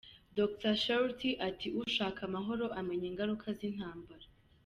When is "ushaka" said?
1.81-2.19